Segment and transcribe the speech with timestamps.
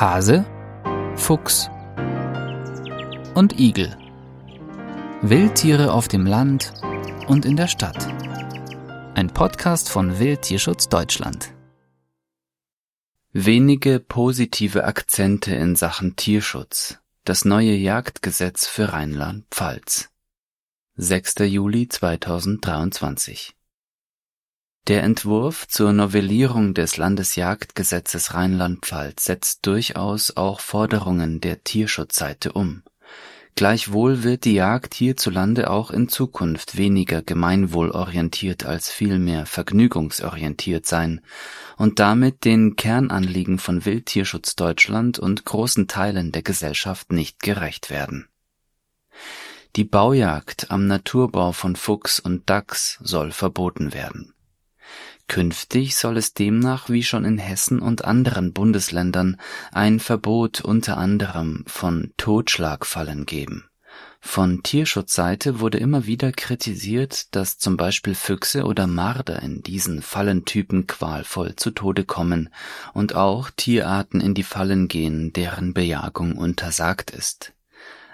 [0.00, 0.46] Hase,
[1.16, 1.68] Fuchs
[3.34, 3.96] und Igel.
[5.22, 6.72] Wildtiere auf dem Land
[7.26, 8.06] und in der Stadt.
[9.16, 11.52] Ein Podcast von Wildtierschutz Deutschland.
[13.32, 17.00] Wenige positive Akzente in Sachen Tierschutz.
[17.24, 20.10] Das neue Jagdgesetz für Rheinland-Pfalz.
[20.94, 21.34] 6.
[21.40, 23.57] Juli 2023
[24.88, 32.82] der Entwurf zur Novellierung des Landesjagdgesetzes Rheinland-Pfalz setzt durchaus auch Forderungen der Tierschutzseite um.
[33.54, 41.20] Gleichwohl wird die Jagd hierzulande auch in Zukunft weniger gemeinwohlorientiert als vielmehr vergnügungsorientiert sein
[41.76, 48.28] und damit den Kernanliegen von Wildtierschutz Deutschland und großen Teilen der Gesellschaft nicht gerecht werden.
[49.76, 54.32] Die Baujagd am Naturbau von Fuchs und Dachs soll verboten werden
[55.28, 59.36] Künftig soll es demnach wie schon in Hessen und anderen Bundesländern
[59.72, 63.68] ein Verbot unter anderem von Totschlagfallen geben.
[64.20, 70.86] Von Tierschutzseite wurde immer wieder kritisiert, dass zum Beispiel Füchse oder Marder in diesen Fallentypen
[70.86, 72.48] qualvoll zu Tode kommen
[72.94, 77.52] und auch Tierarten in die Fallen gehen, deren Bejagung untersagt ist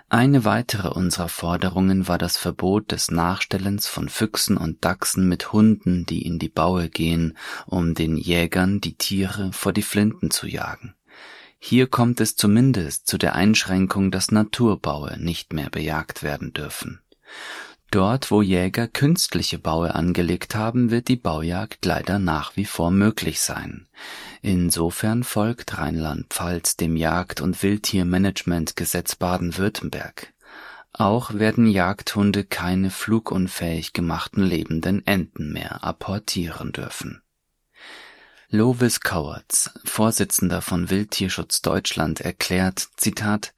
[0.08, 6.06] eine weitere unserer Forderungen war das Verbot des Nachstellens von Füchsen und Dachsen mit Hunden,
[6.06, 10.94] die in die Baue gehen, um den Jägern die Tiere vor die Flinten zu jagen.
[11.58, 17.00] Hier kommt es zumindest zu der Einschränkung, dass Naturbaue nicht mehr bejagt werden dürfen.
[17.94, 23.40] Dort, wo Jäger künstliche Baue angelegt haben, wird die Baujagd leider nach wie vor möglich
[23.40, 23.86] sein.
[24.42, 30.32] Insofern folgt Rheinland-Pfalz dem Jagd- und Wildtiermanagementgesetz Baden-Württemberg.
[30.92, 37.22] Auch werden Jagdhunde keine flugunfähig gemachten lebenden Enten mehr apportieren dürfen.
[38.48, 43.54] Lovis Kauertz, Vorsitzender von Wildtierschutz Deutschland, erklärt, Zitat,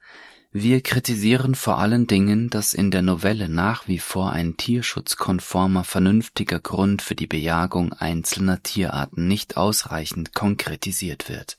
[0.51, 6.59] wir kritisieren vor allen Dingen, dass in der Novelle nach wie vor ein tierschutzkonformer vernünftiger
[6.59, 11.57] Grund für die Bejagung einzelner Tierarten nicht ausreichend konkretisiert wird.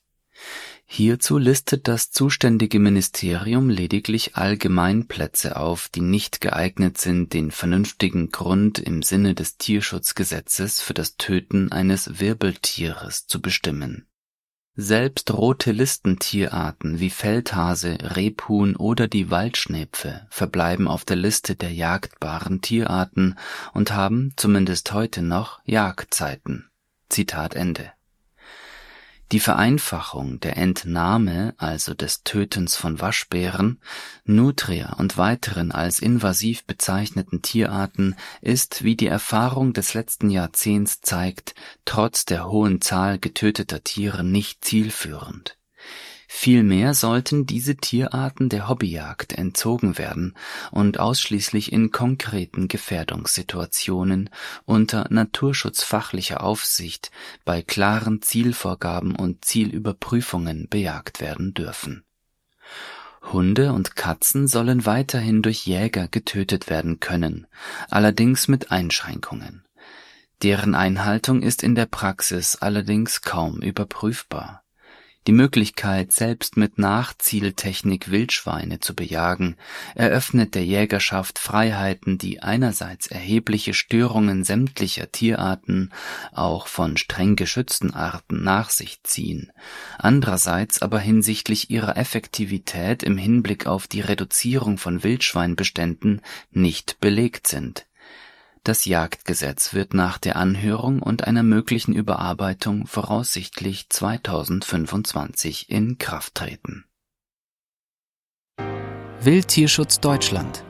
[0.87, 8.79] Hierzu listet das zuständige Ministerium lediglich Allgemeinplätze auf, die nicht geeignet sind, den vernünftigen Grund
[8.79, 14.07] im Sinne des Tierschutzgesetzes für das Töten eines Wirbeltieres zu bestimmen
[14.81, 22.61] selbst rote Listentierarten wie Feldhase, Rebhuhn oder die Waldschnepfe verbleiben auf der Liste der jagdbaren
[22.61, 23.37] Tierarten
[23.75, 26.71] und haben, zumindest heute noch, Jagdzeiten.
[27.09, 27.91] Zitat Ende
[29.33, 33.81] die Vereinfachung der Entnahme, also des Tötens von Waschbären,
[34.25, 41.55] Nutria und weiteren als invasiv bezeichneten Tierarten ist, wie die Erfahrung des letzten Jahrzehnts zeigt,
[41.85, 45.58] trotz der hohen Zahl getöteter Tiere nicht zielführend
[46.31, 50.35] Vielmehr sollten diese Tierarten der Hobbyjagd entzogen werden
[50.71, 54.29] und ausschließlich in konkreten Gefährdungssituationen
[54.67, 57.11] unter naturschutzfachlicher Aufsicht
[57.47, 62.05] bei klaren Zielvorgaben und Zielüberprüfungen bejagt werden dürfen.
[63.33, 67.47] Hunde und Katzen sollen weiterhin durch Jäger getötet werden können,
[67.89, 69.65] allerdings mit Einschränkungen.
[70.43, 74.63] Deren Einhaltung ist in der Praxis allerdings kaum überprüfbar
[75.27, 79.57] die Möglichkeit, selbst mit Nachzieltechnik Wildschweine zu bejagen,
[79.95, 85.93] eröffnet der Jägerschaft Freiheiten, die einerseits erhebliche Störungen sämtlicher Tierarten,
[86.33, 89.53] auch von streng geschützten Arten, nach sich ziehen,
[89.99, 97.88] andererseits aber hinsichtlich ihrer Effektivität im Hinblick auf die Reduzierung von Wildschweinbeständen nicht belegt sind
[98.69, 106.85] das Jagdgesetz wird nach der Anhörung und einer möglichen Überarbeitung voraussichtlich 2025 in Kraft treten.
[109.23, 110.65] Wildtierschutz Deutschland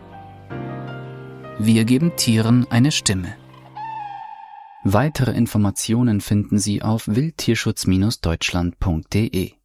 [1.59, 3.35] Wir geben Tieren eine Stimme.
[4.85, 9.58] Weitere Informationen finden Sie auf wildtierschutz-deutschland.de